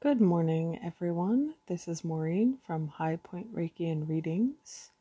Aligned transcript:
Good 0.00 0.20
morning, 0.20 0.78
everyone. 0.80 1.54
This 1.66 1.88
is 1.88 2.04
Maureen 2.04 2.58
from 2.64 2.86
High 2.86 3.16
Point 3.16 3.52
Reiki 3.52 3.90
and 3.90 4.08
Readings, 4.08 4.92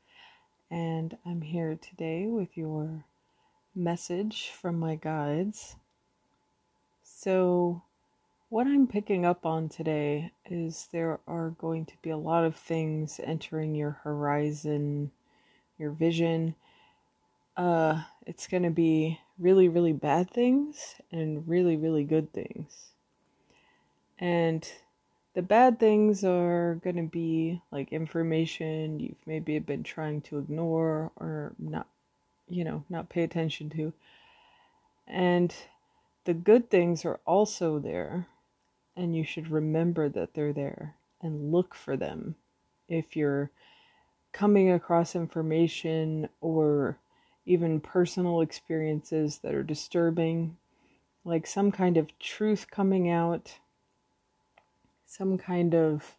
and 0.71 1.16
I'm 1.23 1.44
here 1.44 1.78
today 1.79 2.26
with 2.26 2.58
your 2.58 3.05
message 3.75 4.49
from 4.60 4.79
my 4.79 4.96
guides. 4.96 5.75
So, 7.04 7.83
what 8.49 8.65
I'm 8.65 8.88
picking 8.88 9.23
up 9.23 9.46
on 9.46 9.70
today 9.70 10.31
is 10.49 10.90
there 10.92 11.20
are 11.28 11.52
going 11.52 11.86
to 11.86 11.94
be 12.02 12.10
a 12.10 12.18
lot 12.18 12.44
of 12.44 12.56
things 12.56 13.22
entering 13.24 13.76
your 13.76 14.00
horizon, 14.04 15.12
your 15.78 15.92
vision. 15.92 16.55
Uh, 17.55 18.02
it's 18.26 18.48
going 18.48 18.64
to 18.64 18.72
be 18.72 19.20
really, 19.38 19.70
really 19.70 19.94
bad 19.94 20.32
things 20.32 20.95
and 21.12 21.48
really, 21.48 21.77
really 21.77 22.04
good 22.04 22.34
things. 22.34 22.94
And 24.18 24.68
the 25.38 25.44
bad 25.44 25.80
things 25.80 26.23
are 26.23 26.82
going 26.84 26.96
to 26.96 27.04
be 27.04 27.62
like 27.72 27.94
information 27.94 29.00
you've 29.00 29.27
maybe 29.27 29.60
been 29.60 29.84
trying 29.84 30.20
to 30.20 30.40
ignore 30.40 31.12
or 31.16 31.54
not, 31.60 31.86
you 32.50 32.63
know, 32.63 32.84
not 32.90 33.08
pay 33.08 33.22
attention 33.22 33.70
to. 33.70 33.94
And 35.05 35.54
the 36.26 36.34
good 36.34 36.72
things 36.72 37.05
are 37.05 37.20
also 37.23 37.77
there, 37.77 38.26
and 38.96 39.16
you 39.16 39.23
should 39.23 39.52
remember 39.52 40.10
that 40.10 40.34
they're 40.34 40.54
there 40.54 40.96
and 41.22 41.52
look 41.52 41.76
for 41.76 41.96
them. 41.96 42.34
If 42.90 43.16
you're 43.16 43.52
coming 44.34 44.72
across 44.72 45.16
information 45.16 46.30
or 46.41 46.98
even 47.46 47.80
personal 47.80 48.41
experiences 48.41 49.38
that 49.44 49.54
are 49.54 49.62
disturbing, 49.62 50.58
like 51.24 51.46
some 51.46 51.72
kind 51.72 51.96
of 51.96 52.18
truth 52.18 52.72
coming 52.72 53.12
out 53.12 53.60
some 55.17 55.38
kind 55.38 55.73
of 55.73 56.16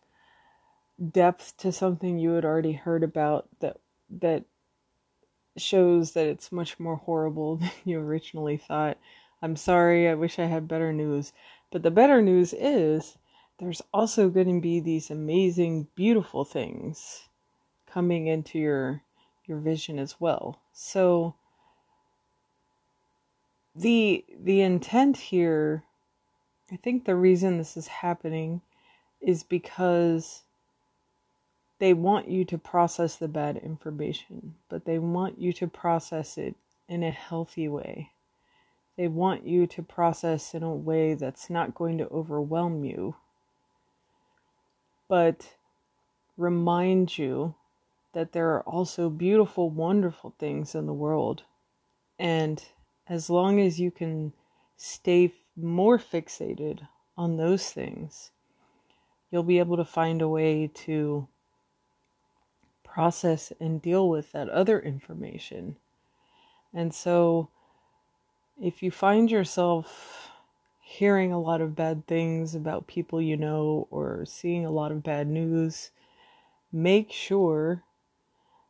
depth 1.13 1.57
to 1.59 1.71
something 1.71 2.19
you 2.19 2.33
had 2.33 2.45
already 2.45 2.73
heard 2.73 3.05
about 3.05 3.47
that 3.61 3.79
that 4.11 4.45
shows 5.57 6.13
that 6.13 6.27
it's 6.27 6.51
much 6.51 6.81
more 6.81 6.97
horrible 6.97 7.57
than 7.59 7.71
you 7.85 8.01
originally 8.01 8.57
thought. 8.57 8.99
I'm 9.41 9.57
sorry, 9.57 10.09
I 10.09 10.15
wish 10.15 10.39
I 10.39 10.47
had 10.47 10.67
better 10.67 10.93
news. 10.93 11.33
But 11.71 11.83
the 11.83 11.91
better 11.91 12.21
news 12.23 12.53
is 12.53 13.17
there's 13.59 13.83
also 13.93 14.29
going 14.31 14.55
to 14.57 14.61
be 14.61 14.81
these 14.81 15.11
amazing 15.11 15.89
beautiful 15.95 16.45
things 16.45 17.29
coming 17.87 18.27
into 18.27 18.59
your 18.59 19.03
your 19.47 19.59
vision 19.59 19.99
as 19.99 20.21
well. 20.21 20.61
So 20.73 21.35
the 23.75 24.25
the 24.43 24.61
intent 24.61 25.17
here 25.17 25.85
I 26.71 26.77
think 26.77 27.05
the 27.05 27.17
reason 27.17 27.57
this 27.57 27.77
is 27.77 27.87
happening 27.87 28.61
is 29.21 29.43
because 29.43 30.43
they 31.79 31.95
want 31.95 32.29
you 32.29 32.45
to 32.45 32.59
process 32.59 33.17
the 33.17 33.29
bad 33.29 33.57
information, 33.57 34.55
but 34.69 34.85
they 34.85 34.99
want 34.99 35.41
you 35.41 35.53
to 35.55 35.67
process 35.67 36.37
it 36.37 36.57
in 36.89 37.03
a 37.03 37.11
healthy 37.11 37.69
way. 37.69 38.11
They 38.97 39.07
want 39.07 39.47
you 39.47 39.67
to 39.69 39.83
process 39.83 40.55
in 40.55 40.63
a 40.65 40.75
way 40.75 41.15
that's 41.15 41.49
not 41.49 41.75
going 41.75 41.99
to 41.99 42.09
overwhelm 42.09 42.85
you, 42.85 43.15
but 45.09 45.55
remind 46.37 47.17
you 47.17 47.55
that 48.13 48.33
there 48.33 48.49
are 48.55 48.63
also 48.63 49.09
beautiful, 49.09 49.71
wonderful 49.71 50.35
things 50.39 50.75
in 50.75 50.87
the 50.87 50.93
world. 50.93 51.45
And 52.19 52.65
as 53.09 53.31
long 53.31 53.61
as 53.61 53.79
you 53.79 53.93
can 53.93 54.33
stay 54.77 55.33
more 55.57 55.99
fixated 55.99 56.89
on 57.17 57.37
those 57.37 57.71
things, 57.71 58.33
you'll 59.31 59.43
be 59.43 59.59
able 59.59 59.77
to 59.77 59.85
find 59.85 60.23
a 60.23 60.29
way 60.29 60.71
to 60.73 61.29
process 62.85 63.53
and 63.61 63.83
deal 63.83 64.09
with 64.09 64.33
that 64.33 64.49
other 64.49 64.81
information. 64.81 65.77
And 66.75 66.95
so, 66.95 67.49
if 68.61 68.83
you 68.83 68.91
find 68.91 69.31
yourself 69.31 70.31
hearing 70.81 71.33
a 71.33 71.41
lot 71.41 71.61
of 71.61 71.77
bad 71.77 72.07
things 72.07 72.55
about 72.55 72.87
people 72.87 73.21
you 73.21 73.37
know 73.37 73.87
or 73.91 74.25
seeing 74.27 74.65
a 74.65 74.71
lot 74.71 74.91
of 74.91 75.03
bad 75.03 75.29
news, 75.29 75.91
make 76.73 77.13
sure 77.13 77.85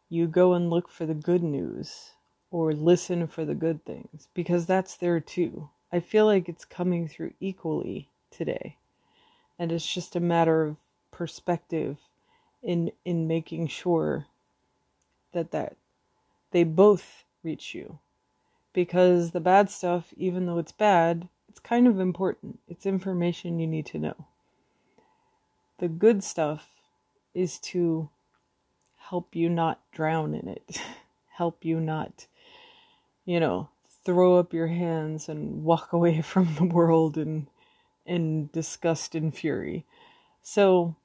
you 0.08 0.26
go 0.26 0.52
and 0.54 0.68
look 0.68 0.88
for 0.88 1.06
the 1.06 1.14
good 1.14 1.42
news 1.42 2.10
or 2.50 2.72
listen 2.72 3.26
for 3.26 3.44
the 3.44 3.54
good 3.54 3.84
things 3.84 4.28
because 4.34 4.66
that's 4.66 4.96
there 4.96 5.20
too. 5.20 5.68
I 5.92 6.00
feel 6.00 6.26
like 6.26 6.48
it's 6.48 6.64
coming 6.64 7.08
through 7.08 7.32
equally 7.40 8.10
today 8.30 8.76
and 9.58 9.72
it's 9.72 9.92
just 9.92 10.16
a 10.16 10.20
matter 10.20 10.64
of 10.64 10.76
perspective 11.10 11.98
in 12.62 12.90
in 13.04 13.26
making 13.26 13.66
sure 13.66 14.26
that 15.32 15.50
that 15.50 15.76
they 16.50 16.64
both 16.64 17.24
reach 17.42 17.74
you. 17.74 17.98
Because 18.72 19.30
the 19.32 19.40
bad 19.40 19.70
stuff 19.70 20.12
even 20.16 20.46
though 20.46 20.58
it's 20.58 20.72
bad 20.72 21.28
it's 21.48 21.60
kind 21.60 21.86
of 21.86 21.98
important. 21.98 22.60
It's 22.68 22.86
information 22.86 23.58
you 23.58 23.66
need 23.66 23.86
to 23.86 23.98
know. 23.98 24.26
The 25.78 25.88
good 25.88 26.22
stuff 26.22 26.68
is 27.34 27.58
to 27.60 28.10
help 28.96 29.34
you 29.34 29.48
not 29.48 29.80
drown 29.92 30.34
in 30.34 30.48
it. 30.48 30.80
Help 31.38 31.64
you 31.64 31.78
not 31.78 32.26
you 33.28 33.38
know 33.38 33.68
throw 34.06 34.38
up 34.38 34.54
your 34.54 34.68
hands 34.68 35.28
and 35.28 35.62
walk 35.62 35.92
away 35.92 36.22
from 36.22 36.54
the 36.54 36.64
world 36.64 37.18
and 37.18 37.46
in 38.08 38.48
disgust 38.52 39.14
and 39.14 39.34
fury. 39.34 39.84
So, 40.42 40.96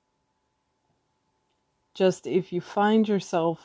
just 1.94 2.26
if 2.26 2.52
you 2.52 2.62
find 2.62 3.08
yourself, 3.08 3.60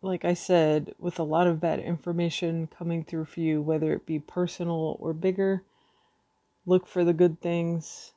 like 0.00 0.24
I 0.24 0.34
said, 0.34 0.94
with 0.98 1.18
a 1.18 1.24
lot 1.24 1.46
of 1.46 1.60
bad 1.60 1.78
information 1.78 2.66
coming 2.66 3.04
through 3.04 3.26
for 3.26 3.40
you, 3.40 3.62
whether 3.62 3.92
it 3.92 4.06
be 4.06 4.18
personal 4.18 4.96
or 4.98 5.12
bigger, 5.12 5.62
look 6.66 6.88
for 6.88 7.04
the 7.04 7.12
good 7.12 7.40
things. 7.40 8.12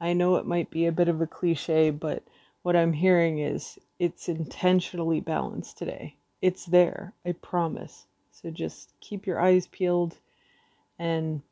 I 0.00 0.12
know 0.14 0.36
it 0.36 0.46
might 0.46 0.70
be 0.70 0.86
a 0.86 0.92
bit 0.92 1.08
of 1.08 1.20
a 1.20 1.26
cliche, 1.26 1.90
but 1.90 2.22
what 2.62 2.76
I'm 2.76 2.94
hearing 2.94 3.38
is 3.40 3.78
it's 3.98 4.28
intentionally 4.28 5.20
balanced 5.20 5.76
today. 5.76 6.16
It's 6.40 6.64
there, 6.64 7.12
I 7.26 7.32
promise. 7.32 8.06
So 8.32 8.50
just 8.50 8.92
keep 9.00 9.26
your 9.26 9.40
eyes 9.40 9.66
peeled 9.66 10.16
and 10.98 11.42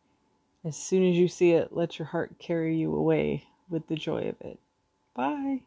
as 0.65 0.77
soon 0.77 1.09
as 1.09 1.17
you 1.17 1.29
see 1.29 1.53
it, 1.53 1.73
let 1.73 1.99
your 1.99 2.07
heart 2.07 2.39
carry 2.39 2.77
you 2.77 2.95
away 2.95 3.45
with 3.69 3.87
the 3.89 3.97
joy 3.97 4.29
of 4.29 4.41
it. 4.41 4.59
Bye. 5.15 5.63